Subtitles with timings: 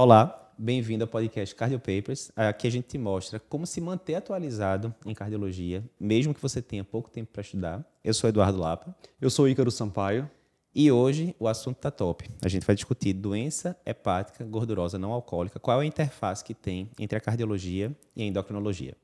[0.00, 2.30] Olá, bem-vindo ao podcast Cardio Papers.
[2.36, 6.84] Aqui a gente te mostra como se manter atualizado em cardiologia, mesmo que você tenha
[6.84, 7.84] pouco tempo para estudar.
[8.04, 8.94] Eu sou Eduardo Lapa.
[9.20, 10.30] Eu sou Ícaro Sampaio.
[10.72, 12.30] E hoje o assunto está top.
[12.40, 16.88] A gente vai discutir doença hepática gordurosa não alcoólica, qual é a interface que tem
[16.96, 18.94] entre a cardiologia e a endocrinologia.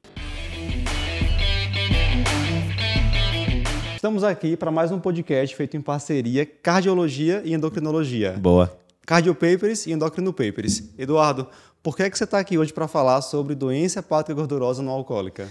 [3.97, 8.35] Estamos aqui para mais um podcast feito em parceria Cardiologia e Endocrinologia.
[8.35, 8.84] Boa.
[9.07, 10.83] Cardio Papers e Endocrino Papers.
[10.99, 11.47] Eduardo,
[11.83, 14.93] por que, é que você está aqui hoje para falar sobre doença hepática gordurosa não
[14.93, 15.49] alcoólica?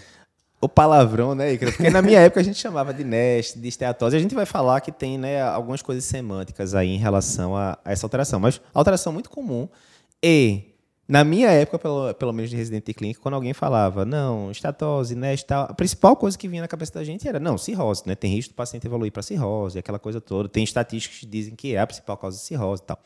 [0.60, 1.74] O palavrão, né, Icaro?
[1.74, 4.16] Porque na minha época a gente chamava de NEST, de esteatose.
[4.16, 7.92] A gente vai falar que tem né, algumas coisas semânticas aí em relação a, a
[7.92, 8.40] essa alteração.
[8.40, 9.68] Mas alteração muito comum
[10.24, 10.74] e
[11.06, 15.36] na minha época, pelo, pelo menos de residente clínico, quando alguém falava, não, estatose, né,
[15.38, 18.16] tal, a principal coisa que vinha na cabeça da gente era, não, cirrose, né?
[18.16, 20.48] Tem risco do paciente evoluir para cirrose, aquela coisa toda.
[20.48, 23.00] Tem estatísticas que dizem que é a principal causa de cirrose e tal.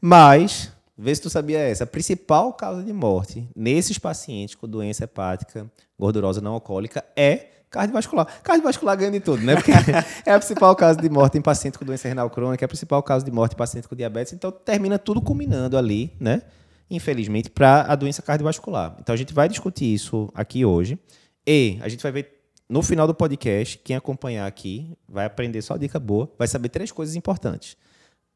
[0.00, 5.04] Mas, vê se tu sabia essa, a principal causa de morte nesses pacientes com doença
[5.04, 8.26] hepática gordurosa não alcoólica é cardiovascular.
[8.42, 9.54] Cardiovascular ganha de tudo, né?
[9.54, 9.72] Porque
[10.24, 13.02] é a principal causa de morte em paciente com doença renal crônica, é a principal
[13.02, 16.42] causa de morte em paciente com diabetes, então termina tudo combinando ali, né?
[16.90, 18.96] infelizmente, para a doença cardiovascular.
[18.98, 20.98] Então a gente vai discutir isso aqui hoje.
[21.46, 25.76] E a gente vai ver no final do podcast, quem acompanhar aqui vai aprender só
[25.76, 27.76] dica boa, vai saber três coisas importantes.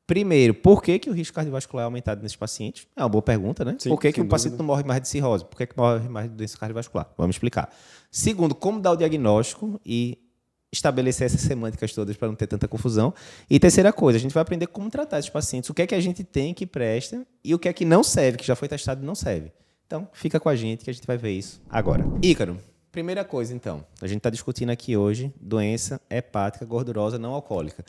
[0.06, 2.86] Primeiro, por que, que o risco cardiovascular é aumentado nesses pacientes?
[2.94, 3.76] É uma boa pergunta, né?
[3.78, 5.44] Sim, por que, que o paciente não morre mais de cirrose?
[5.44, 7.08] Por que, que morre mais de doença cardiovascular?
[7.16, 7.72] Vamos explicar.
[8.10, 10.18] Segundo, como dar o diagnóstico e
[10.74, 13.14] estabelecer essas semânticas todas para não ter tanta confusão.
[13.48, 15.94] E terceira coisa, a gente vai aprender como tratar esses pacientes, o que é que
[15.94, 18.68] a gente tem que presta e o que é que não serve, que já foi
[18.68, 19.52] testado e não serve.
[19.86, 22.04] Então, fica com a gente que a gente vai ver isso agora.
[22.22, 22.58] Ícaro,
[22.90, 27.84] primeira coisa então, a gente está discutindo aqui hoje doença hepática gordurosa não alcoólica.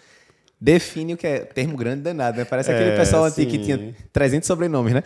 [0.59, 2.45] Define o que é termo grande danado, né?
[2.45, 5.03] Parece aquele é, pessoal antigo que tinha 300 sobrenomes, né?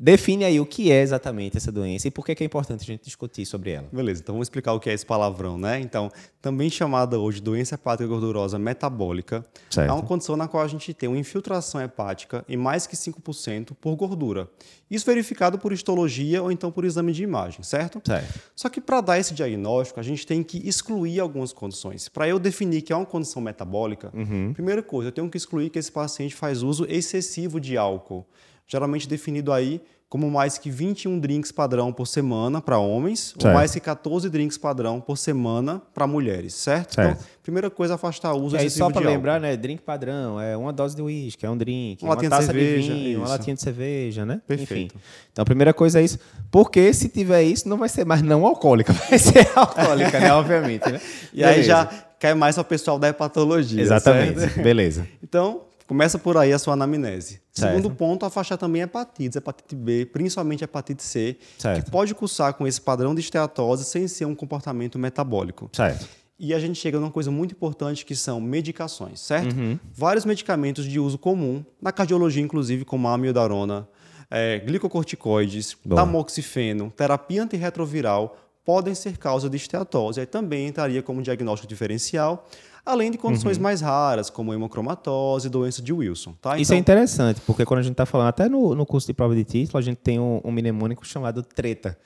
[0.00, 3.02] Define aí o que é exatamente essa doença e por que é importante a gente
[3.02, 3.88] discutir sobre ela.
[3.92, 5.80] Beleza, então vamos explicar o que é esse palavrão, né?
[5.80, 6.08] Então,
[6.40, 9.90] também chamada hoje doença hepática gordurosa metabólica, certo.
[9.90, 13.72] é uma condição na qual a gente tem uma infiltração hepática em mais que 5%
[13.80, 14.48] por gordura.
[14.88, 18.00] Isso verificado por histologia ou então por exame de imagem, certo?
[18.06, 18.40] Certo.
[18.54, 22.08] Só que para dar esse diagnóstico, a gente tem que excluir algumas condições.
[22.08, 24.52] Para eu definir que é uma condição metabólica, uhum.
[24.52, 28.24] primeira coisa, eu tenho que excluir que esse paciente faz uso excessivo de álcool
[28.68, 33.46] geralmente definido aí como mais que 21 drinks padrão por semana para homens, certo.
[33.46, 36.94] ou mais que 14 drinks padrão por semana para mulheres, certo?
[36.94, 37.18] certo?
[37.18, 39.54] Então, primeira coisa, afastar o uso e aí, só para lembrar, né?
[39.54, 42.94] Drink padrão é uma dose de uísque, é um drink, uma, uma taça de, cerveja,
[42.94, 44.40] de vinho, uma latinha de cerveja, né?
[44.46, 44.94] Perfeito.
[44.96, 45.04] Enfim.
[45.30, 46.18] Então, a primeira coisa é isso.
[46.50, 50.32] Porque se tiver isso, não vai ser mais não alcoólica, vai ser alcoólica, né?
[50.32, 51.00] Obviamente, né?
[51.34, 51.58] E Beleza.
[51.58, 51.86] aí já
[52.18, 53.80] cai mais para o pessoal da hepatologia.
[53.80, 54.40] Exatamente.
[54.40, 54.62] Certo?
[54.62, 55.06] Beleza.
[55.22, 57.40] Então, Começa por aí a sua anamnese.
[57.50, 57.74] Certo.
[57.74, 61.86] Segundo ponto, afastar também hepatites, hepatite B, principalmente hepatite C, certo.
[61.86, 65.70] que pode cursar com esse padrão de esteatose sem ser um comportamento metabólico.
[65.72, 66.06] Certo.
[66.38, 69.56] E a gente chega numa coisa muito importante que são medicações, certo?
[69.56, 69.78] Uhum.
[69.92, 73.88] Vários medicamentos de uso comum, na cardiologia inclusive, como a amiodarona,
[74.30, 76.02] é, glicocorticoides, Boa.
[76.02, 78.36] tamoxifeno, terapia antirretroviral,
[78.68, 80.20] podem ser causa de esteatose.
[80.20, 82.46] Aí também entraria como diagnóstico diferencial
[82.84, 83.62] além de condições uhum.
[83.62, 86.34] mais raras, como hemocromatose e doença de Wilson.
[86.40, 86.58] Tá?
[86.58, 86.76] Isso é então...
[86.76, 89.44] é interessante, porque quando a gente está falando, até no, no curso de prova de
[89.44, 91.98] título, a gente tem um, um mnemônico chamado treta.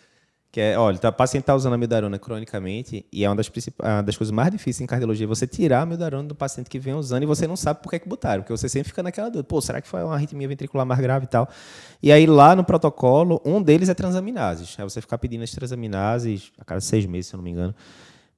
[0.53, 3.51] Que é, olha, tá, o paciente está usando a mildarona cronicamente e é uma das,
[3.83, 6.93] uma das coisas mais difíceis em cardiologia você tirar a mildarona do paciente que vem
[6.93, 9.45] usando e você não sabe por que, que botaram, porque você sempre fica naquela dúvida,
[9.45, 11.49] pô, será que foi uma arritmia ventricular mais grave e tal?
[12.03, 14.79] E aí lá no protocolo, um deles é transaminases.
[14.79, 17.75] É você ficar pedindo as transaminases a cada seis meses, se eu não me engano.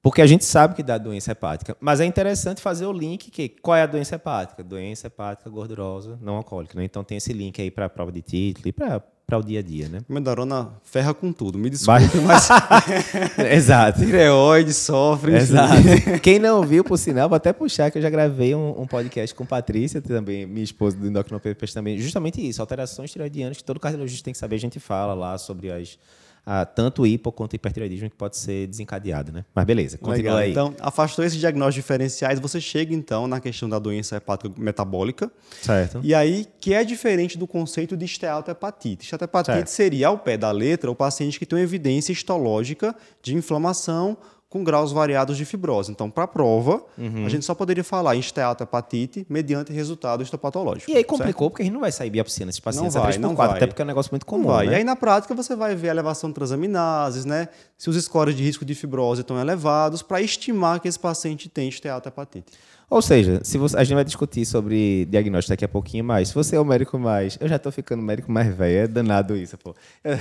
[0.01, 1.75] Porque a gente sabe que dá doença hepática.
[1.81, 4.63] Mas é interessante fazer o link que qual é a doença hepática?
[4.63, 6.77] Doença hepática gordurosa não alcoólica.
[6.77, 6.85] Né?
[6.85, 9.59] Então tem esse link aí para a prova de título e para para o dia
[9.59, 10.01] a dia, né?
[10.07, 11.57] Medarona ferra com tudo.
[11.57, 12.47] Me desculpe, mas
[13.51, 13.99] exato.
[13.99, 15.35] Tireoide sofre.
[15.35, 15.75] Exato.
[16.21, 19.33] Quem não viu, por sinal, vou até puxar que eu já gravei um, um podcast
[19.35, 24.25] com Patrícia, também minha esposa do Endocrinopapers também, justamente isso, alterações tireoidianas que todo cardiologista
[24.25, 24.55] tem que saber.
[24.55, 25.97] A gente fala lá sobre as
[26.45, 29.43] ah, tanto hipo quanto hipertireoidismo que pode ser desencadeado, né?
[29.53, 30.37] Mas beleza, continua Legal.
[30.37, 30.51] aí.
[30.51, 35.31] Então, afastou esses diagnósticos diferenciais, você chega então na questão da doença hepática metabólica.
[35.61, 35.99] Certo.
[36.03, 39.05] E aí, que é diferente do conceito de esteatohepatite.
[39.05, 39.67] Esteatohepatite certo.
[39.69, 44.15] seria, ao pé da letra, o paciente que tem uma evidência histológica de inflamação
[44.55, 45.91] com graus variados de fibrose.
[45.91, 47.25] Então, para a prova, uhum.
[47.25, 50.89] a gente só poderia falar em esteatohepatite mediante resultado histopatológico.
[50.89, 51.51] E aí complicou, certo?
[51.51, 53.57] porque a gente não vai sair biopsia nesses pacientes não vai, não 4, vai.
[53.57, 54.55] até porque é um negócio muito comum.
[54.59, 54.67] Né?
[54.67, 57.49] E aí, na prática, você vai ver a elevação de transaminases, né?
[57.77, 61.67] se os scores de risco de fibrose estão elevados, para estimar que esse paciente tem
[61.67, 62.53] esteatohepatite.
[62.89, 66.29] Ou seja, se você, a gente vai discutir sobre diagnóstico daqui a pouquinho mais.
[66.29, 67.37] Se você é o médico mais.
[67.39, 69.75] Eu já estou ficando médico mais velho, é danado isso, pô.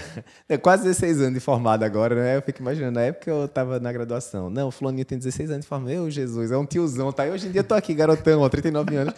[0.48, 2.36] É quase 16 anos de formado agora, né?
[2.36, 4.50] Eu fico imaginando, na época eu estava na graduação.
[4.50, 5.90] Não, o Fulaninho tem 16 anos de formado.
[5.90, 7.26] Meu Jesus, é um tiozão, tá?
[7.26, 9.14] E hoje em dia eu tô aqui, garotão, ó, 39 anos.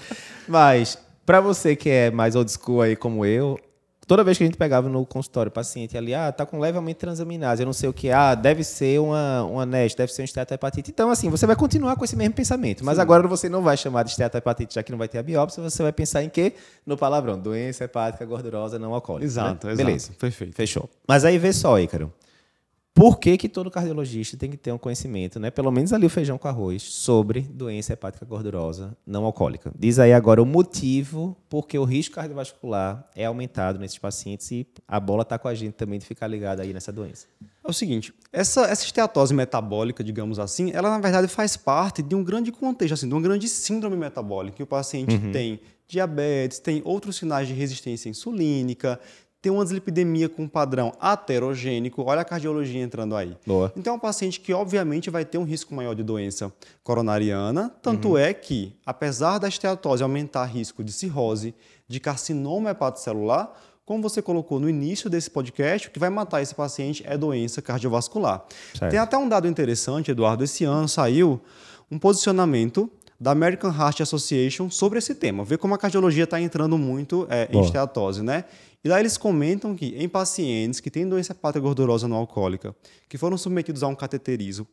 [0.49, 3.59] Mas, para você que é mais old school aí como eu,
[4.06, 7.62] Toda vez que a gente pegava no consultório paciente ali, ah, tá com levemente transaminase,
[7.62, 10.93] eu não sei o que, ah, deve ser uma, uma NEST, deve ser um esteatohepatite.
[10.93, 13.03] Então, assim, você vai continuar com esse mesmo pensamento, mas Sim.
[13.03, 15.82] agora você não vai chamar de esteatohepatite, já que não vai ter a biópsia, você
[15.82, 16.53] vai pensar em quê?
[16.87, 19.25] No palavrão, doença hepática gordurosa não alcoólica.
[19.25, 19.26] Né?
[19.26, 19.73] Exato, né?
[19.73, 19.87] exato.
[19.87, 20.11] Beleza.
[20.17, 20.55] Perfeito.
[20.55, 20.88] Fechou.
[21.09, 22.12] Mas aí vê só, Ícaro.
[22.97, 25.51] Por que, que todo cardiologista tem que ter um conhecimento, né?
[25.51, 29.71] pelo menos ali o feijão com arroz, sobre doença hepática gordurosa não alcoólica?
[29.79, 34.99] Diz aí agora o motivo porque o risco cardiovascular é aumentado nesses pacientes e a
[34.99, 37.27] bola está com a gente também de ficar ligada aí nessa doença.
[37.63, 42.15] É o seguinte, essa, essa esteatose metabólica, digamos assim, ela na verdade faz parte de
[42.15, 45.33] um grande contexto, assim, de uma grande síndrome metabólica, que o paciente uhum.
[45.33, 48.99] tem diabetes, tem outros sinais de resistência insulínica,
[49.47, 53.37] tem uma dislipidemia com padrão aterogênico, olha a cardiologia entrando aí.
[53.47, 53.73] Boa.
[53.77, 56.53] Então é um paciente que obviamente vai ter um risco maior de doença
[56.83, 58.19] coronariana, tanto uhum.
[58.19, 61.55] é que, apesar da esteatose aumentar risco de cirrose,
[61.87, 63.53] de carcinoma hepatocelular,
[63.85, 67.63] como você colocou no início desse podcast, o que vai matar esse paciente é doença
[67.63, 68.45] cardiovascular.
[68.75, 68.91] Certo.
[68.91, 71.41] Tem até um dado interessante, Eduardo, esse ano saiu
[71.89, 75.45] um posicionamento da American Heart Association sobre esse tema.
[75.45, 78.45] Vê como a cardiologia está entrando muito é, em esteatose, né?
[78.85, 82.75] E lá eles comentam que em pacientes que têm doença hepática gordurosa não alcoólica,
[83.09, 84.67] que foram submetidos a um cateterismo,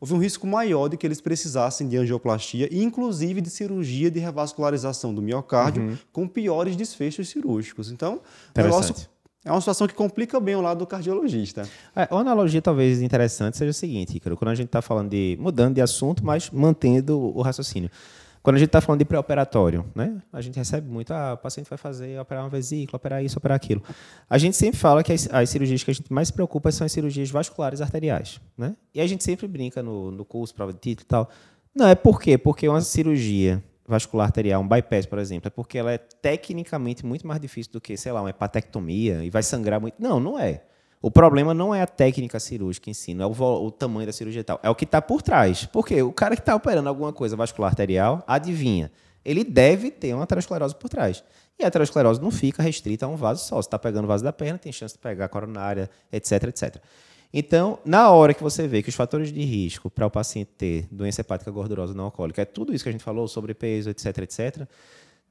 [0.00, 4.18] houve um risco maior de que eles precisassem de angioplastia e inclusive de cirurgia de
[4.18, 5.98] revascularização do miocárdio uhum.
[6.12, 7.88] com piores desfechos cirúrgicos.
[7.88, 8.20] Então,
[8.56, 8.96] o negócio
[9.44, 11.68] é uma situação que complica bem o lado do cardiologista.
[11.96, 15.36] É, uma analogia talvez interessante seja o seguinte, Ícaro, quando a gente está falando de
[15.40, 17.90] mudando de assunto, mas mantendo o raciocínio.
[18.42, 20.20] Quando a gente está falando de pré-operatório, né?
[20.32, 23.54] A gente recebe muito, ah, o paciente vai fazer, operar uma vesícula, operar isso, operar
[23.54, 23.80] aquilo.
[24.28, 26.84] A gente sempre fala que as, as, cirurgias que a gente mais se preocupa são
[26.84, 28.74] as cirurgias vasculares arteriais, né?
[28.92, 31.30] E a gente sempre brinca no, no curso, prova de título e tal.
[31.72, 32.36] Não, é por quê?
[32.36, 37.26] Porque uma cirurgia vascular arterial, um bypass, por exemplo, é porque ela é tecnicamente muito
[37.26, 39.94] mais difícil do que, sei lá, uma hepatectomia e vai sangrar muito.
[39.98, 40.62] Não, não é.
[41.00, 44.12] O problema não é a técnica cirúrgica em si, não é o, o tamanho da
[44.12, 44.60] cirurgia e tal.
[44.62, 45.66] É o que está por trás.
[45.66, 48.90] Porque o cara que está operando alguma coisa vascular arterial, adivinha,
[49.24, 51.24] ele deve ter uma aterosclerose por trás.
[51.58, 53.60] E a aterosclerose não fica restrita a um vaso só.
[53.60, 56.76] Se está pegando o vaso da perna, tem chance de pegar a coronária, etc, etc.
[57.32, 60.86] Então, na hora que você vê que os fatores de risco para o paciente ter
[60.90, 64.68] doença hepática gordurosa não alcoólica é tudo isso que a gente falou, sobrepeso, etc, etc,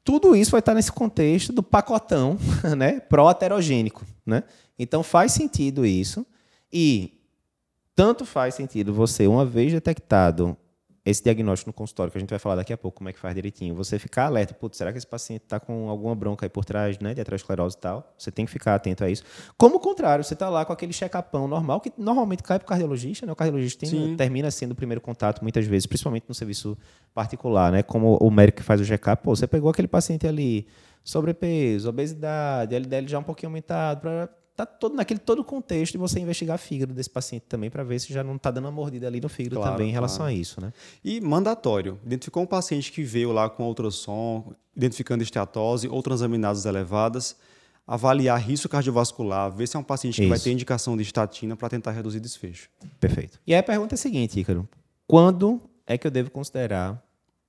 [0.03, 2.37] tudo isso vai estar nesse contexto do pacotão
[2.75, 4.03] né, pró-aterogênico.
[4.25, 4.43] Né?
[4.79, 6.25] Então faz sentido isso.
[6.73, 7.19] E
[7.95, 10.57] tanto faz sentido você, uma vez detectado
[11.03, 13.19] esse diagnóstico no consultório, que a gente vai falar daqui a pouco como é que
[13.19, 16.49] faz direitinho, você ficar alerta, putz, será que esse paciente está com alguma bronca aí
[16.49, 18.13] por trás, né, de aterosclerose e tal?
[18.17, 19.23] Você tem que ficar atento a isso.
[19.57, 22.69] Como o contrário, você está lá com aquele check-upão normal, que normalmente cai para o
[22.69, 23.31] cardiologista, né?
[23.31, 26.77] O cardiologista tem, termina sendo o primeiro contato muitas vezes, principalmente no serviço
[27.13, 27.81] particular, né?
[27.81, 30.67] Como o médico que faz o check-up, pô, você pegou aquele paciente ali,
[31.03, 34.29] sobrepeso, obesidade, LDL já um pouquinho aumentado, para
[34.65, 38.13] tá todo naquele todo contexto de você investigar fígado desse paciente também para ver se
[38.13, 40.31] já não está dando uma mordida ali no fígado claro, também em relação claro.
[40.31, 40.73] a isso, né?
[41.03, 41.99] E mandatório.
[42.05, 47.35] Identificou um paciente que veio lá com ultrassom, identificando esteatose ou transaminases elevadas,
[47.85, 50.29] avaliar risco cardiovascular, ver se é um paciente que isso.
[50.29, 52.69] vai ter indicação de estatina para tentar reduzir desfecho.
[52.99, 53.39] Perfeito.
[53.45, 54.67] E aí a pergunta é a seguinte, Ícaro.
[55.07, 57.03] Quando é que eu devo considerar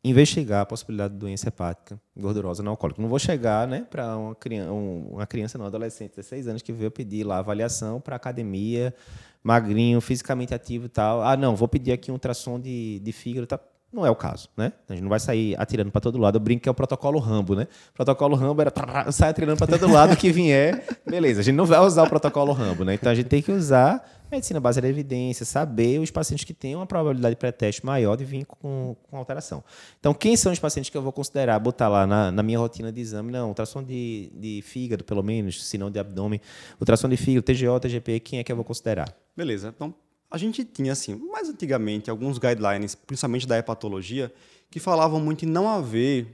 [0.05, 3.01] investigar a possibilidade de doença hepática gordurosa não alcoólica.
[3.01, 6.73] Não vou chegar né, para uma criança, uma criança, não, adolescente de 16 anos que
[6.73, 8.95] veio pedir lá avaliação para academia,
[9.43, 11.23] magrinho, fisicamente ativo e tal.
[11.23, 13.47] Ah, não, vou pedir aqui um ultrassom de, de fígado.
[13.47, 13.61] Tá.
[13.93, 14.73] Não é o caso, né?
[14.89, 16.37] A gente não vai sair atirando para todo lado.
[16.37, 17.67] Eu brinco que é o protocolo Rambo, né?
[17.91, 18.73] O protocolo Rambo era
[19.13, 20.83] sai atirando para todo lado que vier.
[21.07, 22.95] Beleza, a gente não vai usar o protocolo Rambo, né?
[22.95, 26.75] Então a gente tem que usar medicina baseada em evidência, saber os pacientes que têm
[26.75, 29.63] uma probabilidade de pré-teste maior de vir com, com, alteração.
[30.01, 32.91] Então, quem são os pacientes que eu vou considerar, botar lá na, na minha rotina
[32.91, 33.31] de exame?
[33.31, 36.41] Não, ultrassom de, de fígado, pelo menos, se não de abdômen.
[36.81, 39.15] Ultrassom de fígado, TGO, TGP, quem é que eu vou considerar?
[39.37, 39.73] Beleza.
[39.77, 39.95] Então,
[40.33, 44.33] a gente tinha, assim, mais antigamente, alguns guidelines, principalmente da hepatologia,
[44.71, 46.27] que falavam muito em não haver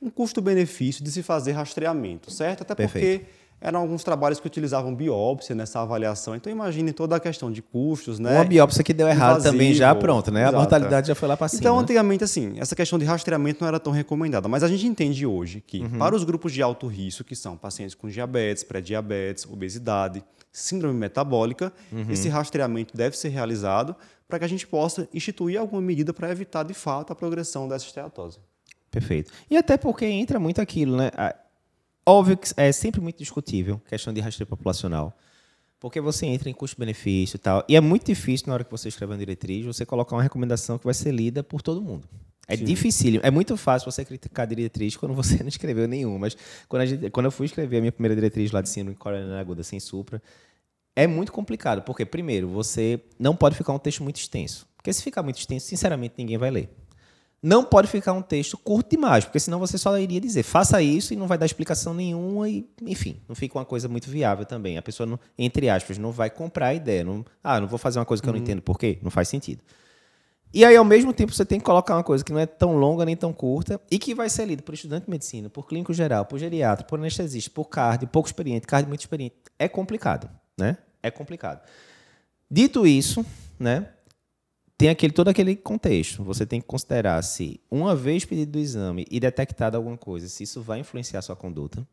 [0.00, 2.62] um custo-benefício de se fazer rastreamento, certo?
[2.62, 3.20] Até Perfeito.
[3.20, 3.32] porque
[3.62, 6.34] eram alguns trabalhos que utilizavam biópsia nessa avaliação.
[6.34, 8.34] Então imagine toda a questão de custos, né?
[8.34, 10.42] Uma biópsia que deu errado Invasivo, também já pronto, né?
[10.42, 10.56] Exato.
[10.56, 11.60] A mortalidade já foi lá para cima.
[11.60, 15.24] Então antigamente assim, essa questão de rastreamento não era tão recomendada, mas a gente entende
[15.24, 15.98] hoje que uhum.
[15.98, 21.72] para os grupos de alto risco, que são pacientes com diabetes, pré-diabetes, obesidade, síndrome metabólica,
[21.92, 22.06] uhum.
[22.10, 23.94] esse rastreamento deve ser realizado
[24.28, 27.84] para que a gente possa instituir alguma medida para evitar de fato a progressão dessa
[27.84, 28.38] esteatose.
[28.90, 29.32] Perfeito.
[29.50, 31.10] E até porque entra muito aquilo, né?
[32.04, 35.16] Óbvio que é sempre muito discutível questão de rastreio populacional.
[35.78, 37.64] Porque você entra em custo-benefício e tal.
[37.68, 40.78] E é muito difícil, na hora que você escreve uma diretriz, você colocar uma recomendação
[40.78, 42.08] que vai ser lida por todo mundo.
[42.46, 42.64] É Sim.
[42.64, 43.20] difícil.
[43.22, 46.20] É muito fácil você criticar a diretriz quando você não escreveu nenhuma.
[46.20, 46.36] Mas
[46.68, 49.64] quando, gente, quando eu fui escrever a minha primeira diretriz lá de síndrome coronariana aguda
[49.64, 50.22] sem supra,
[50.94, 51.82] é muito complicado.
[51.82, 54.68] Porque, primeiro, você não pode ficar um texto muito extenso.
[54.76, 56.70] Porque se ficar muito extenso, sinceramente, ninguém vai ler
[57.42, 61.12] não pode ficar um texto curto demais, porque senão você só iria dizer faça isso
[61.12, 64.78] e não vai dar explicação nenhuma e, enfim, não fica uma coisa muito viável também.
[64.78, 67.02] A pessoa, não, entre aspas, não vai comprar a ideia.
[67.02, 68.44] Não, ah, não vou fazer uma coisa que eu não uhum.
[68.44, 68.98] entendo por quê.
[69.02, 69.60] Não faz sentido.
[70.54, 72.76] E aí, ao mesmo tempo, você tem que colocar uma coisa que não é tão
[72.76, 75.94] longa nem tão curta e que vai ser lida por estudante de medicina, por clínico
[75.94, 79.34] geral, por geriatra, por anestesista, por cardio, pouco experiente, cardio muito experiente.
[79.58, 80.76] É complicado, né?
[81.02, 81.62] É complicado.
[82.50, 83.24] Dito isso,
[83.58, 83.88] né?
[84.82, 86.24] Tem aquele, todo aquele contexto.
[86.24, 90.42] Você tem que considerar se, uma vez pedido do exame e detectado alguma coisa, se
[90.42, 91.86] isso vai influenciar a sua conduta.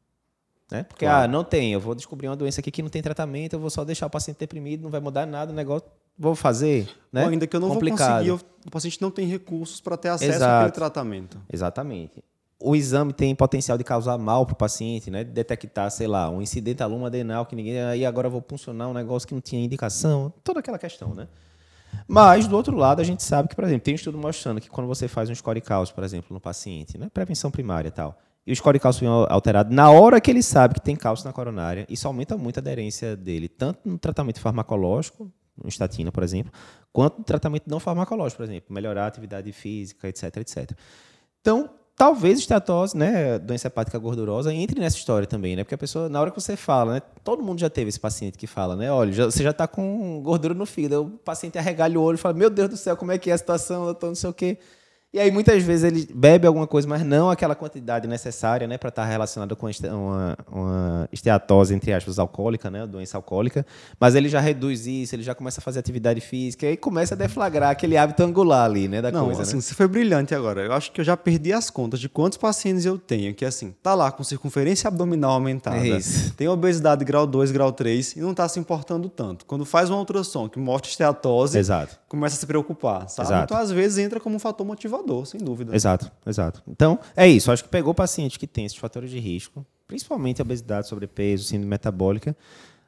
[0.71, 0.83] Né?
[0.83, 1.23] Porque, claro.
[1.23, 3.69] ah, não tem, eu vou descobrir uma doença aqui que não tem tratamento, eu vou
[3.69, 6.87] só deixar o paciente deprimido, não vai mudar nada, o negócio, vou fazer.
[7.11, 7.23] Né?
[7.23, 8.25] Ou ainda que eu não Complicado.
[8.25, 10.65] vou conseguir, o paciente não tem recursos para ter acesso Exato.
[10.65, 11.39] àquele tratamento.
[11.51, 12.23] Exatamente.
[12.59, 15.23] O exame tem potencial de causar mal para o paciente, né?
[15.23, 17.81] De detectar, sei lá, um incidente aluno adenal que ninguém.
[17.81, 20.33] Aí agora eu vou funcionar um negócio que não tinha indicação.
[20.43, 21.29] Toda aquela questão, né?
[22.11, 24.67] Mas, do outro lado, a gente sabe que, por exemplo, tem um estudo mostrando que
[24.67, 28.17] quando você faz um score cálcio, por exemplo, no paciente, né, prevenção primária e tal,
[28.47, 31.31] e o score cálcio vem alterado, na hora que ele sabe que tem cálcio na
[31.31, 35.31] coronária, isso aumenta muito a aderência dele, tanto no tratamento farmacológico,
[35.67, 36.51] estatina, por exemplo,
[36.91, 40.71] quanto no tratamento não farmacológico, por exemplo, melhorar a atividade física, etc, etc.
[41.41, 45.65] Então, Talvez esteatose, né, doença hepática gordurosa, entre nessa história também, né?
[45.65, 48.37] Porque a pessoa, na hora que você fala, né, todo mundo já teve esse paciente
[48.37, 51.99] que fala, né, olha, já, você já está com gordura no fígado, o paciente arregalha
[51.99, 53.93] o olho e fala, meu Deus do céu, como é que é a situação, eu
[53.93, 54.57] tô não sei o quê.
[55.11, 58.89] E aí, muitas vezes, ele bebe alguma coisa, mas não aquela quantidade necessária né, para
[58.89, 63.65] estar tá relacionada com uma, uma esteatose, entre aspas, alcoólica, né, doença alcoólica.
[63.99, 67.15] Mas ele já reduz isso, ele já começa a fazer atividade física, e aí começa
[67.15, 69.41] a deflagrar aquele hábito angular ali, né, da não, coisa.
[69.41, 69.61] Assim, né?
[69.63, 70.61] você foi brilhante agora.
[70.61, 73.73] Eu acho que eu já perdi as contas de quantos pacientes eu tenho que, assim,
[73.81, 75.99] tá lá com circunferência abdominal aumentada, é
[76.37, 79.43] tem obesidade grau 2, grau 3 e não está se importando tanto.
[79.47, 81.97] Quando faz uma ultrassom que mostra esteatose, Exato.
[82.07, 83.29] começa a se preocupar, sabe?
[83.29, 83.43] Exato.
[83.45, 85.75] Então, às vezes, entra como um fator motivador sem dúvida.
[85.75, 86.63] Exato, exato.
[86.67, 87.51] Então, é isso.
[87.51, 92.35] Acho que pegou paciente que tem esses fatores de risco, principalmente obesidade, sobrepeso, síndrome metabólica,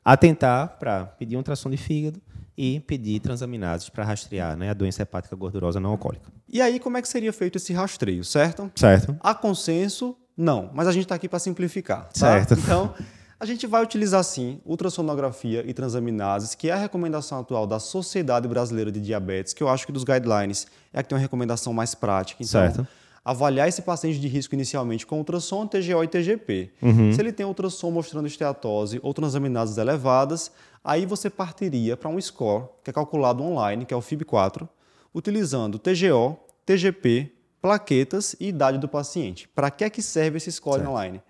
[0.04, 2.22] atentar para pedir um ultrassom de fígado
[2.58, 6.32] e pedir transaminases para rastrear né, a doença hepática gordurosa não alcoólica.
[6.48, 8.72] E aí, como é que seria feito esse rastreio, certo?
[8.76, 9.16] Certo.
[9.20, 10.16] Há consenso?
[10.36, 12.06] Não, mas a gente está aqui para simplificar.
[12.06, 12.12] Tá?
[12.14, 12.54] Certo.
[12.54, 12.94] Então.
[13.42, 18.48] A gente vai utilizar sim ultrassonografia e transaminases, que é a recomendação atual da Sociedade
[18.48, 21.74] Brasileira de Diabetes, que eu acho que dos guidelines é a que tem uma recomendação
[21.74, 22.44] mais prática.
[22.44, 22.88] Então, certo.
[23.26, 26.72] avaliar esse paciente de risco inicialmente com ultrassom, TGO e TGP.
[26.84, 27.14] Uhum.
[27.14, 30.52] Se ele tem ultrassom mostrando esteatose ou transaminases elevadas,
[30.84, 34.70] aí você partiria para um score que é calculado online, que é o FIB4,
[35.16, 39.48] utilizando TGO, TGP, plaquetas e idade do paciente.
[39.48, 40.92] Para que é que serve esse score certo.
[40.92, 41.24] online?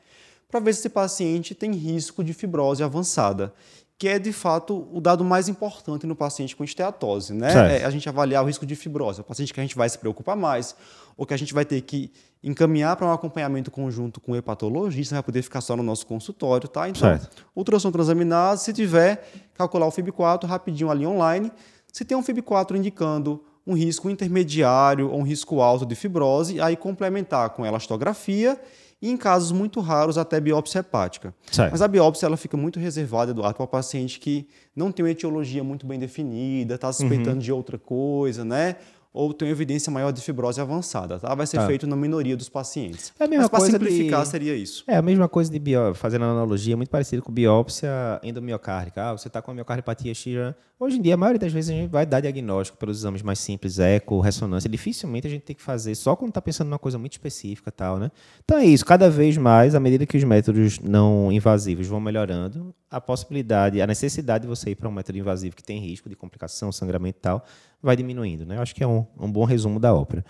[0.51, 3.53] Para ver se esse paciente tem risco de fibrose avançada,
[3.98, 7.51] que é de fato o dado mais importante no paciente com esteatose, né?
[7.81, 9.98] É a gente avaliar o risco de fibrose, o paciente que a gente vai se
[9.98, 10.75] preocupar mais,
[11.15, 12.12] ou que a gente vai ter que
[12.43, 16.67] encaminhar para um acompanhamento conjunto com o hepatologista, vai poder ficar só no nosso consultório,
[16.67, 16.89] tá?
[16.89, 17.46] Então, certo.
[17.55, 21.51] ultrassom transaminase, se tiver, calcular o FIB4 rapidinho ali online.
[21.93, 26.75] Se tem um FIB4 indicando um risco intermediário ou um risco alto de fibrose, aí
[26.75, 28.60] complementar com elastografia
[29.01, 31.34] e em casos muito raros até biópsia hepática.
[31.51, 31.72] Certo.
[31.72, 35.12] Mas a biópsia ela fica muito reservada do para o paciente que não tem uma
[35.12, 37.39] etiologia muito bem definida, está suspeitando uhum.
[37.39, 38.75] de outra coisa, né?
[39.13, 41.35] Ou tem evidência maior de fibrose avançada, tá?
[41.35, 41.67] Vai ser tá.
[41.67, 43.11] feito na minoria dos pacientes.
[43.19, 44.27] É a mesma Mas para simplificar de...
[44.29, 44.83] seria isso.
[44.87, 47.89] É a mesma coisa de biópsia, fazendo analogia, muito parecido com biópsia
[48.23, 49.09] endomiocárdica.
[49.09, 50.55] Ah, você está com a miocardiopatia X.
[50.79, 53.37] Hoje em dia, a maioria das vezes a gente vai dar diagnóstico pelos exames mais
[53.37, 54.69] simples, eco, ressonância.
[54.69, 57.99] Dificilmente a gente tem que fazer só quando está pensando numa coisa muito específica, tal,
[57.99, 58.09] né?
[58.43, 58.85] Então é isso.
[58.85, 63.87] Cada vez mais, à medida que os métodos não invasivos vão melhorando, a possibilidade, a
[63.87, 67.21] necessidade de você ir para um método invasivo que tem risco de complicação, sangramento e
[67.21, 67.45] tal,
[67.81, 68.45] vai diminuindo.
[68.45, 68.57] Né?
[68.57, 70.25] Eu acho que é um, um bom resumo da ópera.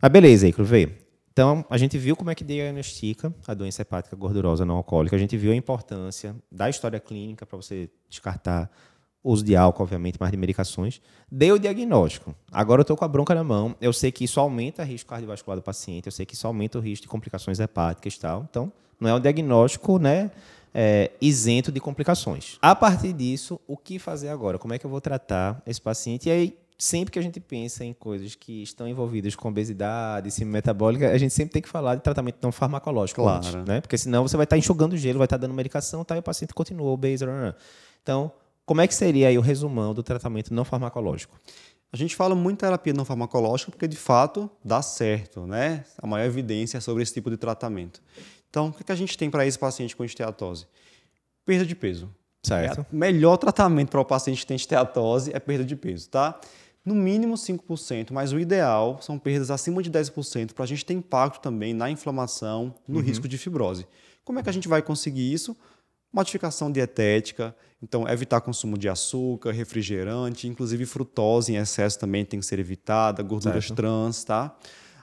[0.00, 0.90] Mas beleza, Icro, vê.
[1.32, 5.18] Então, a gente viu como é que diagnostica a doença hepática gordurosa não alcoólica, a
[5.18, 8.70] gente viu a importância da história clínica para você descartar
[9.24, 11.00] uso de álcool, obviamente, mais de medicações.
[11.30, 12.34] Deu o diagnóstico.
[12.50, 13.74] Agora eu estou com a bronca na mão.
[13.80, 16.78] Eu sei que isso aumenta o risco cardiovascular do paciente, eu sei que isso aumenta
[16.78, 18.46] o risco de complicações hepáticas e tal.
[18.50, 20.30] Então, não é um diagnóstico né,
[20.74, 22.58] é, isento de complicações.
[22.60, 24.58] A partir disso, o que fazer agora?
[24.58, 26.28] Como é que eu vou tratar esse paciente?
[26.28, 30.54] E aí, sempre que a gente pensa em coisas que estão envolvidas com obesidade, síndrome
[30.54, 33.38] metabólica, a gente sempre tem que falar de tratamento não farmacológico Claro.
[33.46, 33.80] antes, né?
[33.80, 36.52] Porque senão você vai estar enxugando gelo, vai estar dando medicação, tá, e o paciente
[36.52, 37.24] continua obeso.
[37.24, 37.56] blá, blá, blá.
[38.02, 38.32] Então,
[38.66, 41.38] como é que seria aí o resumão do tratamento não farmacológico?
[41.92, 45.84] A gente fala muito em terapia não farmacológica porque, de fato, dá certo, né?
[45.98, 48.02] A maior evidência é sobre esse tipo de tratamento.
[48.50, 50.66] Então, o que, que a gente tem para esse paciente com esteatose?
[51.46, 52.10] Perda de peso.
[52.42, 52.80] Certo.
[52.80, 56.40] É o melhor tratamento para o paciente que tem esteatose é perda de peso, tá?
[56.84, 60.94] No mínimo 5%, mas o ideal são perdas acima de 10% para a gente ter
[60.94, 63.86] impacto também na inflamação, no risco de fibrose.
[64.24, 65.56] Como é que a gente vai conseguir isso?
[66.12, 72.46] Modificação dietética, então evitar consumo de açúcar, refrigerante, inclusive frutose em excesso também tem que
[72.46, 73.76] ser evitada, gorduras Certo.
[73.76, 74.54] trans, tá?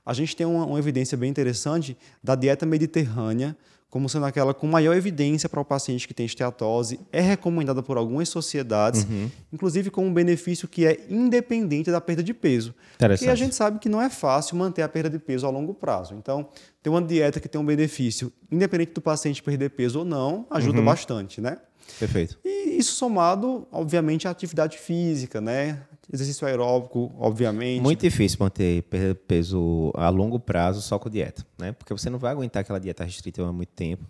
[0.06, 3.56] A gente tem uma, uma evidência bem interessante da dieta mediterrânea
[3.90, 7.98] como sendo aquela com maior evidência para o paciente que tem esteatose, é recomendada por
[7.98, 9.30] algumas sociedades, Uhum.
[9.52, 12.76] inclusive com um benefício que é independente da perda de peso.
[12.98, 15.74] Porque a gente sabe que não é fácil manter a perda de peso a longo
[15.74, 16.14] prazo.
[16.14, 16.48] Então,
[16.84, 20.82] ter uma dieta que tem um benefício, independente do paciente perder peso ou não, ajuda
[20.82, 21.58] bastante, né?
[21.98, 22.38] Perfeito.
[22.46, 25.82] E isso somado, obviamente, à atividade física, né?
[26.12, 27.82] Exercício aeróbico, obviamente.
[27.82, 31.72] Muito difícil manter pe- peso a longo prazo só com dieta, né?
[31.74, 34.04] Porque você não vai aguentar aquela dieta restrita há muito tempo.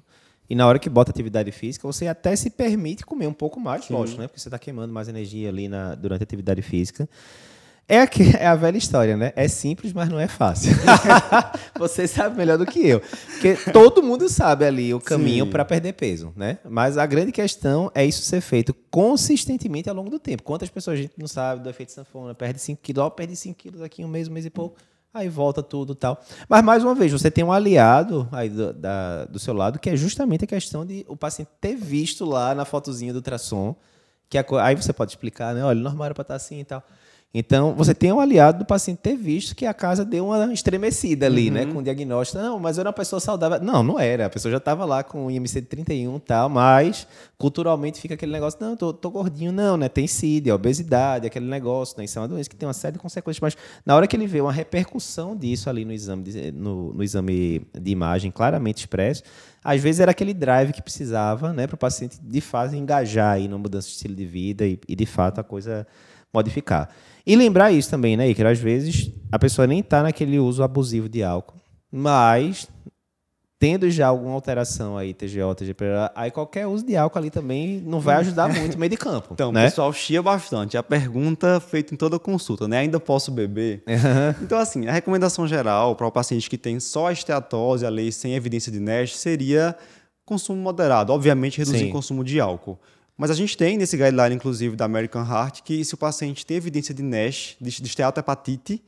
[0.50, 3.88] E na hora que bota atividade física, você até se permite comer um pouco mais,
[3.90, 4.28] lógico, né?
[4.28, 7.08] Porque você está queimando mais energia ali na, durante a atividade física.
[7.90, 9.34] É, aqui, é a velha história, né?
[9.36, 10.72] É simples, mas não é fácil.
[11.78, 13.00] você sabe melhor do que eu.
[13.02, 16.60] Porque todo mundo sabe ali o caminho para perder peso, né?
[16.70, 20.44] Mas a grande questão é isso ser feito consistentemente ao longo do tempo.
[20.44, 22.36] Quantas pessoas a gente não sabe do efeito sanfona?
[22.36, 24.78] Perde 5 quilos, ó, perde 5 quilos aqui um mês, um mês e pouco.
[25.12, 26.22] Aí volta tudo e tal.
[26.48, 29.90] Mas, mais uma vez, você tem um aliado aí do, da- do seu lado, que
[29.90, 33.76] é justamente a questão de o paciente ter visto lá na fotozinha do ultrassom,
[34.30, 35.64] que a aí você pode explicar, né?
[35.64, 36.84] Olha, normal era para estar assim e tal.
[37.32, 41.28] Então, você tem um aliado do paciente ter visto que a casa deu uma estremecida
[41.28, 41.64] ali, né?
[41.64, 42.42] Com o diagnóstico.
[42.42, 43.62] Não, mas eu era uma pessoa saudável.
[43.62, 44.26] Não, não era.
[44.26, 47.08] A pessoa já estava lá com o IMC de 31 e tal, mas
[47.38, 49.88] culturalmente fica aquele negócio, não, tô, tô gordinho, não, né?
[49.88, 52.06] Tem CID, obesidade, aquele negócio, né?
[52.06, 53.40] Isso é uma doença que tem uma série de consequências.
[53.40, 57.04] Mas na hora que ele vê uma repercussão disso ali no exame de, no, no
[57.04, 59.22] exame de imagem claramente expresso,
[59.64, 61.68] às vezes era aquele drive que precisava, né?
[61.68, 64.96] Para o paciente de fato engajar aí na mudança de estilo de vida e, e
[64.96, 65.86] de fato a coisa
[66.34, 66.90] modificar.
[67.26, 68.48] E lembrar isso também, né, Iker?
[68.48, 71.60] Às vezes a pessoa nem está naquele uso abusivo de álcool,
[71.92, 72.68] mas
[73.60, 78.00] tendo já alguma alteração aí, TGO, TGP, aí qualquer uso de álcool ali também não
[78.00, 79.34] vai ajudar muito no meio de campo.
[79.34, 79.66] Então, o né?
[79.66, 80.78] pessoal chia bastante.
[80.78, 82.80] A pergunta feita em toda consulta, né?
[82.80, 83.84] Ainda posso beber?
[84.42, 88.12] Então, assim, a recomendação geral para o paciente que tem só a esteatose, a lei
[88.12, 89.76] sem evidência de NASH, seria
[90.26, 91.12] consumo moderado.
[91.12, 91.90] Obviamente, reduzir Sim.
[91.90, 92.80] o consumo de álcool.
[93.20, 96.56] Mas a gente tem nesse guideline, inclusive, da American Heart, que se o paciente tem
[96.56, 98.82] evidência de NASH, de, esteatohepatite,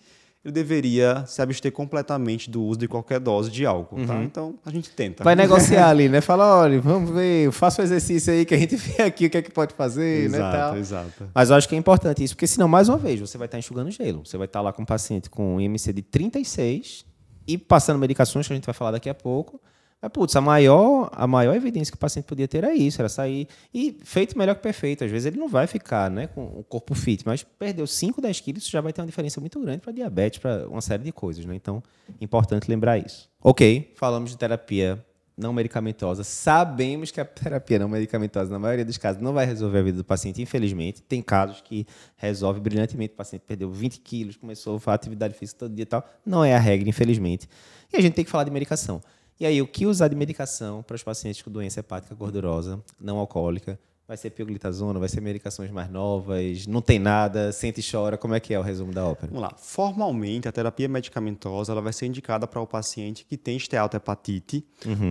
[0.43, 4.23] ele deveria se abster completamente do uso de qualquer dose de álcool, tá?
[4.23, 5.21] Então, a gente tenta.
[5.21, 6.21] Vai negociar ali, né?
[6.21, 9.37] Fala, olha, vamos ver, faça o exercício aí que a gente vê aqui o que
[9.37, 10.37] é que pode fazer, né?
[10.37, 10.77] Exato, Tal.
[10.77, 11.29] exato.
[11.35, 13.59] Mas eu acho que é importante isso, porque senão, mais uma vez, você vai estar
[13.59, 14.25] enxugando gelo.
[14.25, 17.05] Você vai estar lá com um paciente com um IMC de 36
[17.45, 19.59] e passando medicações, que a gente vai falar daqui a pouco.
[20.01, 23.07] Mas, putz, a maior, a maior evidência que o paciente podia ter era isso, era
[23.07, 23.47] sair.
[23.73, 25.03] E feito melhor que perfeito.
[25.03, 28.39] Às vezes ele não vai ficar né, com o corpo fit, mas perdeu 5, 10
[28.39, 31.11] quilos, isso já vai ter uma diferença muito grande para diabetes, para uma série de
[31.11, 31.45] coisas.
[31.45, 31.55] Né?
[31.55, 31.83] Então,
[32.19, 33.29] importante lembrar isso.
[33.43, 35.03] Ok, falamos de terapia
[35.37, 36.23] não medicamentosa.
[36.23, 39.97] Sabemos que a terapia não medicamentosa, na maioria dos casos, não vai resolver a vida
[39.97, 41.01] do paciente, infelizmente.
[41.01, 41.85] Tem casos que
[42.15, 43.13] resolve brilhantemente.
[43.13, 46.07] O paciente perdeu 20 quilos, começou a atividade física todo dia e tal.
[46.25, 47.47] Não é a regra, infelizmente.
[47.91, 49.01] E a gente tem que falar de medicação.
[49.41, 53.17] E aí, o que usar de medicação para os pacientes com doença hepática gordurosa, não
[53.17, 53.79] alcoólica?
[54.11, 58.17] Vai ser pioglitazona, vai ser medicações mais novas, não tem nada, sente e chora.
[58.17, 59.27] Como é que é o resumo da ópera?
[59.27, 59.55] Vamos lá.
[59.57, 64.65] Formalmente, a terapia medicamentosa ela vai ser indicada para o paciente que tem esteatohepatite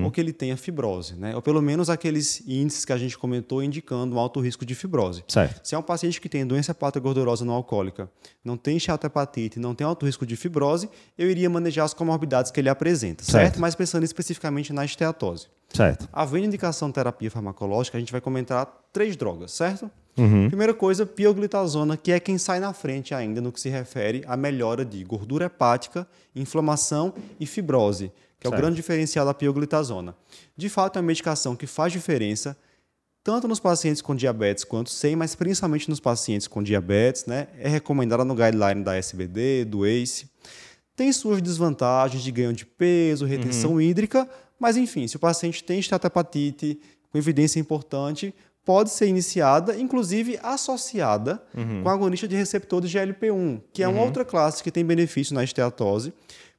[0.05, 1.35] ou que ele tenha fibrose, né?
[1.35, 5.25] Ou pelo menos aqueles índices que a gente comentou indicando um alto risco de fibrose.
[5.27, 5.67] Certo.
[5.67, 8.11] Se é um paciente que tem doença hepática gordurosa não alcoólica,
[8.45, 12.61] não tem esteatohepatite, não tem alto risco de fibrose, eu iria manejar as comorbidades que
[12.61, 13.45] ele apresenta, certo?
[13.45, 13.61] Certo.
[13.63, 15.47] Mas pensando especificamente na esteatose.
[15.73, 16.09] Certo.
[16.13, 19.91] Havendo indicação de terapia farmacológica, a gente vai comentar três drogas, certo?
[20.17, 20.49] Uhum.
[20.49, 24.37] Primeira coisa, pioglitazona, que é quem sai na frente ainda no que se refere à
[24.37, 28.59] melhora de gordura hepática, inflamação e fibrose, que é certo.
[28.59, 30.15] o grande diferencial da pioglitazona.
[30.57, 32.57] De fato, é uma medicação que faz diferença
[33.23, 37.49] tanto nos pacientes com diabetes quanto sem, mas principalmente nos pacientes com diabetes, né?
[37.59, 40.27] É recomendada no guideline da SBD, do ACE.
[40.97, 43.81] Tem suas desvantagens de ganho de peso, retenção uhum.
[43.81, 50.39] hídrica, mas enfim, se o paciente tem esteatopatite com evidência importante, pode ser iniciada, inclusive
[50.43, 51.83] associada uhum.
[51.83, 54.07] com agonista de receptor de GLP-1, que é uma uhum.
[54.07, 56.13] outra classe que tem benefício na esteatose,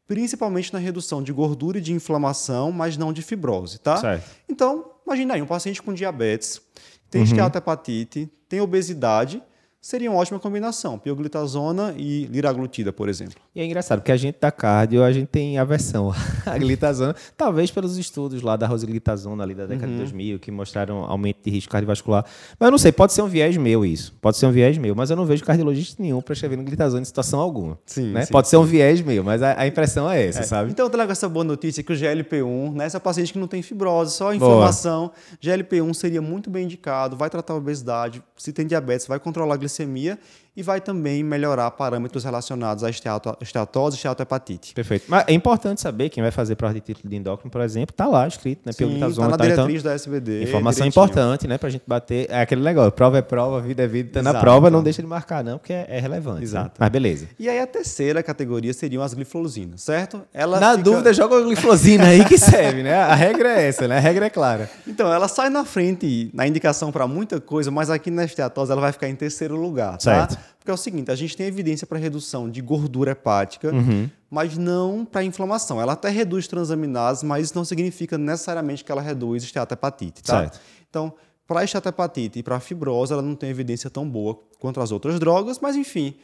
[0.08, 3.98] principalmente na redução de gordura e de inflamação, mas não de fibrose, tá?
[3.98, 4.30] Certo.
[4.50, 6.62] Então, imagina aí, um paciente com diabetes,
[7.10, 7.28] tem uhum.
[7.28, 9.42] esteatohepatite, tem obesidade,
[9.82, 13.42] seria uma ótima combinação, pioglitazona e liraglutida, por exemplo.
[13.56, 16.14] E é engraçado, porque a gente da cardio, a gente tem aversão
[16.46, 19.94] à glitazona, talvez pelos estudos lá da rosiglitazona ali da década uhum.
[19.94, 22.24] de 2000, que mostraram aumento de risco cardiovascular.
[22.60, 24.94] Mas eu não sei, pode ser um viés meu isso, pode ser um viés meu,
[24.94, 27.80] mas eu não vejo cardiologista nenhum prescrevendo glitazona em situação alguma.
[27.84, 28.26] Sim, né?
[28.26, 28.52] sim Pode sim.
[28.52, 30.44] ser um viés meu, mas a, a impressão é essa, é.
[30.44, 30.70] sabe?
[30.70, 34.14] Então eu trago essa boa notícia que o GLP-1, nessa paciente que não tem fibrose,
[34.14, 39.20] só inflamação, GLP-1 seria muito bem indicado, vai tratar a obesidade, se tem diabetes, vai
[39.20, 40.18] controlar a glicemia glicemia
[40.62, 44.74] e vai também melhorar parâmetros relacionados à esteatose e esteatohepatite.
[44.74, 45.06] Perfeito.
[45.08, 48.08] Mas é importante saber, quem vai fazer prova de título de endócrino, por exemplo, está
[48.08, 48.72] lá escrito, né?
[48.72, 50.44] Sim, está na tá, diretriz então, da SBD.
[50.44, 51.04] Informação direitinho.
[51.04, 51.58] importante, né?
[51.58, 52.28] Para a gente bater.
[52.30, 55.08] É aquele negócio, prova é prova, vida é vida, está na prova, não deixa de
[55.08, 56.40] marcar não, porque é, é relevante.
[56.40, 56.44] Né?
[56.44, 56.70] Exato.
[56.70, 56.76] Né?
[56.80, 57.28] Mas beleza.
[57.40, 60.22] E aí a terceira categoria seriam as glifosinas, certo?
[60.32, 60.84] Ela na fica...
[60.84, 62.94] dúvida, joga a glifosina aí que serve, né?
[62.94, 63.98] A regra é essa, né?
[63.98, 64.70] A regra é clara.
[64.88, 68.82] Então, ela sai na frente na indicação para muita coisa, mas aqui na esteatose ela
[68.82, 70.00] vai ficar em terceiro lugar, tá?
[70.00, 70.51] Certo.
[70.58, 74.10] Porque é o seguinte, a gente tem evidência para redução de gordura hepática, uhum.
[74.30, 75.82] mas não para inflamação.
[75.82, 80.40] Ela até reduz transaminases, mas isso não significa necessariamente que ela reduz esteatohepatite, tá?
[80.42, 80.60] Certo.
[80.90, 81.14] Então,
[81.48, 85.60] para esteatohepatite e para fibrose, ela não tem evidência tão boa quanto as outras drogas,
[85.60, 86.16] mas enfim,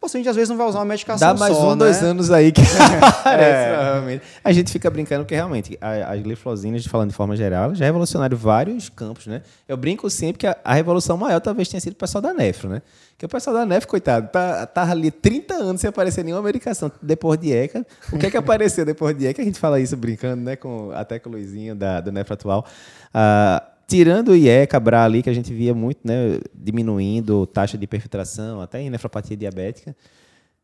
[0.00, 1.76] o paciente às vezes não vai usar uma medicação Dá mais só, um, né?
[1.76, 2.62] dois anos aí que
[3.28, 4.18] é.
[4.42, 8.88] A gente fica brincando que realmente as glifosinas, falando de forma geral, já revolucionaram vários
[8.88, 9.42] campos, né?
[9.68, 12.70] Eu brinco sempre que a, a revolução maior talvez tenha sido o pessoal da Nefro,
[12.70, 12.80] né?
[13.18, 16.90] Que o pessoal da Nefro, coitado, tá, tá ali 30 anos sem aparecer nenhuma medicação
[17.02, 17.86] depois de ECA.
[18.10, 19.42] O que é que apareceu depois de ECA?
[19.42, 20.56] A gente fala isso brincando, né?
[20.56, 22.64] Com, até com o Luizinho da, do Nefro atual.
[23.14, 27.88] Uh, tirando o IECA, BRA ali, que a gente via muito, né, diminuindo taxa de
[27.88, 29.96] perfiltração, até em nefropatia diabética.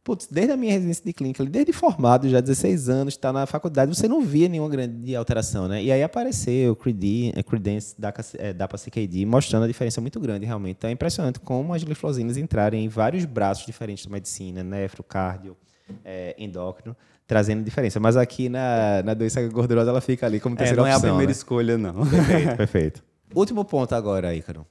[0.05, 3.93] Putz, desde a minha residência de clínica, desde formado, já 16 anos, está na faculdade,
[3.93, 5.83] você não via nenhuma grande alteração, né?
[5.83, 10.77] E aí apareceu o Credence da, é, da CKD, mostrando a diferença muito grande, realmente.
[10.77, 15.57] Então é impressionante como as glifosinas entrarem em vários braços diferentes da medicina, nefro, cardio,
[16.05, 17.99] é, endócrino, trazendo diferença.
[17.99, 21.01] Mas aqui na, na doença gordurosa ela fica ali como é, terceira é, não opção.
[21.01, 21.37] Não é a primeira né?
[21.37, 22.07] escolha, não.
[22.07, 23.06] Perfeito, perfeito.
[23.35, 24.67] Último ponto agora, Ícaro.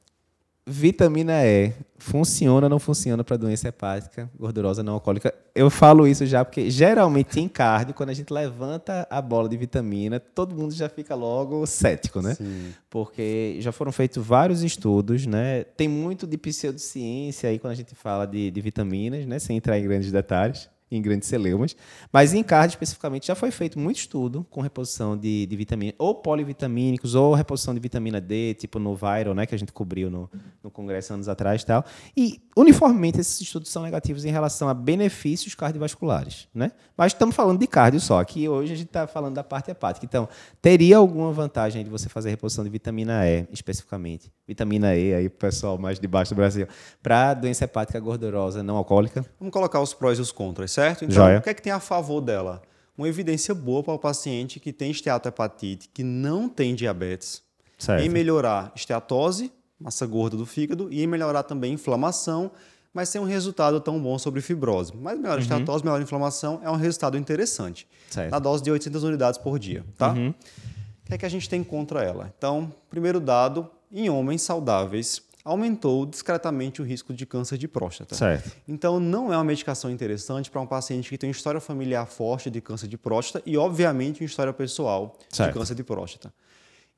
[0.68, 5.32] Vitamina E funciona ou não funciona para doença hepática gordurosa não alcoólica?
[5.54, 9.56] Eu falo isso já porque geralmente em cardio, quando a gente levanta a bola de
[9.56, 12.34] vitamina, todo mundo já fica logo cético, né?
[12.34, 12.74] Sim.
[12.90, 15.64] Porque já foram feitos vários estudos, né?
[15.64, 19.38] Tem muito de pseudociência aí quando a gente fala de, de vitaminas, né?
[19.38, 21.76] Sem entrar em grandes detalhes em grandes celeumas.
[22.12, 26.16] Mas em cardio, especificamente, já foi feito muito estudo com reposição de, de vitamina, ou
[26.16, 30.30] polivitamínicos, ou reposição de vitamina D, tipo no Viral, né, que a gente cobriu no,
[30.64, 31.84] no congresso anos atrás e tal.
[32.16, 36.48] E, uniformemente, esses estudos são negativos em relação a benefícios cardiovasculares.
[36.54, 36.72] Né?
[36.96, 40.06] Mas estamos falando de cardio só, que hoje a gente está falando da parte hepática.
[40.06, 40.30] Então,
[40.62, 44.32] teria alguma vantagem de você fazer reposição de vitamina E, especificamente?
[44.48, 46.68] Vitamina E, aí, pessoal mais de baixo do Brasil,
[47.02, 49.26] para doença hepática gordurosa não alcoólica?
[49.40, 50.85] Vamos colocar os prós e os contras, certo?
[50.92, 51.40] Então, Joia.
[51.40, 52.62] o que é que tem a favor dela?
[52.98, 57.44] Uma evidência boa para o paciente que tem esteatohepatite, que não tem diabetes,
[57.78, 58.04] certo.
[58.06, 62.52] em melhorar esteatose, massa gorda do fígado, e em melhorar também inflamação,
[62.94, 64.94] mas sem um resultado tão bom sobre fibrose.
[64.96, 65.42] Mas melhor uhum.
[65.42, 67.86] esteatose, melhor inflamação é um resultado interessante.
[68.10, 68.32] Certo.
[68.32, 70.14] Na dose de 800 unidades por dia, tá?
[70.14, 70.30] Uhum.
[70.30, 72.34] O que é que a gente tem contra ela?
[72.38, 78.16] Então, primeiro dado, em homens saudáveis, aumentou discretamente o risco de câncer de próstata.
[78.16, 78.52] Certo.
[78.68, 82.60] Então, não é uma medicação interessante para um paciente que tem história familiar forte de
[82.60, 85.54] câncer de próstata e, obviamente, uma história pessoal certo.
[85.54, 86.34] de câncer de próstata.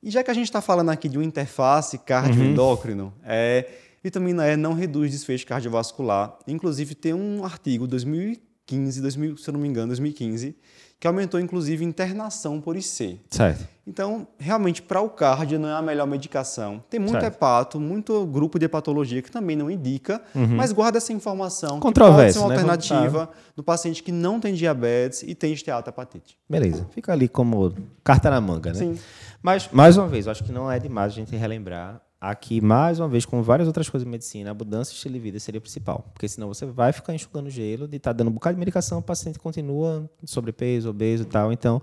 [0.02, 3.12] E já que a gente está falando aqui de uma interface cardioendócrino, uhum.
[3.24, 3.68] é,
[4.02, 6.38] vitamina E não reduz desfecho cardiovascular.
[6.46, 10.56] Inclusive, tem um artigo 2015, 2000, se eu não me engano, 2015,
[11.00, 13.20] que aumentou inclusive internação por IC.
[13.30, 13.66] Certo.
[13.86, 16.82] Então, realmente, para o cardio não é a melhor medicação.
[16.90, 17.34] Tem muito certo.
[17.34, 20.56] hepato, muito grupo de hepatologia que também não indica, uhum.
[20.56, 22.54] mas guarda essa informação que pode ser uma né?
[22.56, 26.36] alternativa do paciente que não tem diabetes e tem esteatohepatite.
[26.48, 27.72] Beleza, fica ali como
[28.04, 28.78] carta na manga, né?
[28.78, 28.98] Sim.
[29.40, 32.98] Mas, mais uma vez, eu acho que não é demais a gente relembrar aqui, mais
[32.98, 35.60] uma vez, com várias outras coisas de medicina, a mudança de estilo de vida seria
[35.60, 36.04] principal.
[36.12, 38.98] Porque senão você vai ficar enxugando gelo de estar tá dando um bocado de medicação,
[38.98, 41.52] o paciente continua sobrepeso, obeso e tal.
[41.52, 41.80] Então,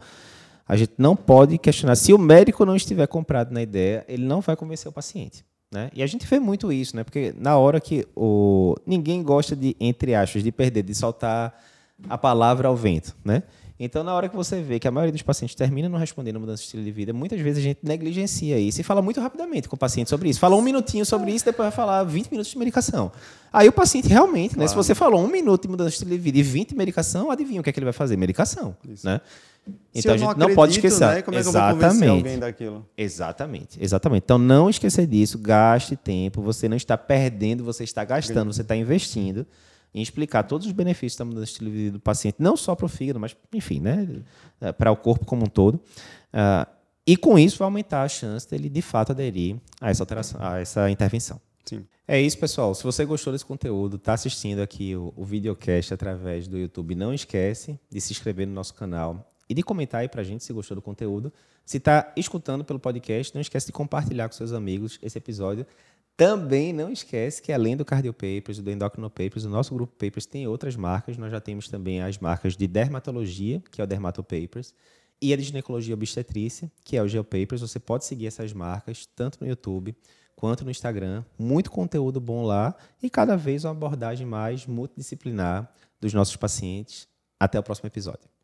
[0.68, 1.96] a gente não pode questionar.
[1.96, 5.46] Se o médico não estiver comprado na ideia, ele não vai convencer o paciente.
[5.72, 5.90] Né?
[5.94, 7.04] E a gente vê muito isso, né?
[7.04, 8.76] porque na hora que o...
[8.86, 11.54] ninguém gosta de, entre aspas, de perder, de soltar
[12.10, 13.16] a palavra ao vento.
[13.24, 13.44] Né?
[13.78, 16.62] Então, na hora que você vê que a maioria dos pacientes termina não respondendo mudança
[16.62, 19.76] de estilo de vida, muitas vezes a gente negligencia isso e fala muito rapidamente com
[19.76, 20.40] o paciente sobre isso.
[20.40, 23.12] Fala um minutinho sobre isso, depois vai falar 20 minutos de medicação.
[23.52, 24.62] Aí o paciente realmente, claro.
[24.62, 26.76] né, se você falou um minuto de mudança de estilo de vida e 20 de
[26.76, 28.16] medicação, adivinha o que é que ele vai fazer?
[28.16, 28.78] Medicação.
[28.88, 29.06] Isso.
[29.06, 29.20] Né?
[29.94, 31.08] Então a gente não, não pode esquecer.
[31.08, 31.22] Né?
[31.22, 32.02] Como é que Exatamente.
[32.02, 32.86] eu vou alguém daquilo?
[32.98, 33.78] Exatamente.
[33.82, 34.24] Exatamente.
[34.24, 38.76] Então não esquecer disso, gaste tempo, você não está perdendo, você está gastando, você está
[38.76, 39.46] investindo
[39.96, 42.76] em explicar todos os benefícios da mudança de estilo de vida do paciente, não só
[42.76, 44.06] para o fígado, mas, enfim, né,
[44.60, 45.76] eh, para o corpo como um todo.
[46.34, 46.70] Uh,
[47.08, 50.60] e com isso vai aumentar a chance dele, de fato, aderir a essa, alteração, a
[50.60, 51.40] essa intervenção.
[51.64, 51.86] Sim.
[52.06, 52.76] É isso, pessoal.
[52.76, 57.14] Se você gostou desse conteúdo, está assistindo aqui o, o videocast através do YouTube, não
[57.14, 60.52] esquece de se inscrever no nosso canal e de comentar aí para a gente se
[60.52, 61.32] gostou do conteúdo.
[61.66, 65.66] Se está escutando pelo podcast, não esquece de compartilhar com seus amigos esse episódio.
[66.18, 70.26] Também não esquece que além do Cardio Papers, do Endocrino Papers, o nosso grupo Papers
[70.26, 71.18] tem outras marcas.
[71.18, 74.74] Nós já temos também as marcas de dermatologia, que é o Dermato Papers,
[75.22, 77.62] e a de ginecologia obstetrícia, que é o GeoPapers.
[77.62, 79.94] Você pode seguir essas marcas tanto no YouTube
[80.36, 81.24] quanto no Instagram.
[81.38, 87.08] Muito conteúdo bom lá e cada vez uma abordagem mais multidisciplinar dos nossos pacientes.
[87.38, 88.35] Até o próximo episódio.